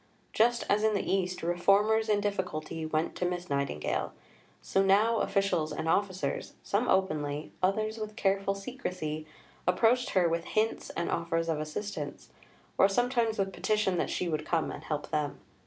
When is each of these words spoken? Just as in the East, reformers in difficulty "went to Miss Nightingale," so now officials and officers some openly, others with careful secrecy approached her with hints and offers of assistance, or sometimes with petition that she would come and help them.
Just 0.33 0.63
as 0.67 0.83
in 0.83 0.95
the 0.95 1.11
East, 1.13 1.43
reformers 1.43 2.09
in 2.09 2.21
difficulty 2.21 2.87
"went 2.87 3.13
to 3.17 3.23
Miss 3.23 3.51
Nightingale," 3.51 4.13
so 4.59 4.81
now 4.81 5.19
officials 5.19 5.71
and 5.71 5.87
officers 5.87 6.53
some 6.63 6.89
openly, 6.89 7.51
others 7.61 7.99
with 7.99 8.15
careful 8.15 8.55
secrecy 8.55 9.27
approached 9.67 10.09
her 10.17 10.27
with 10.27 10.45
hints 10.45 10.89
and 10.97 11.11
offers 11.11 11.49
of 11.49 11.59
assistance, 11.59 12.29
or 12.79 12.89
sometimes 12.89 13.37
with 13.37 13.53
petition 13.53 13.99
that 13.99 14.09
she 14.09 14.27
would 14.27 14.43
come 14.43 14.71
and 14.71 14.85
help 14.85 15.11
them. 15.11 15.39